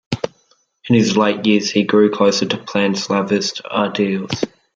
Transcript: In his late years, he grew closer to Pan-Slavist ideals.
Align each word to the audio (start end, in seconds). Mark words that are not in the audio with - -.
In 0.89 0.95
his 0.95 1.15
late 1.15 1.45
years, 1.45 1.69
he 1.69 1.83
grew 1.83 2.09
closer 2.09 2.47
to 2.47 2.57
Pan-Slavist 2.57 3.63
ideals. 3.69 4.31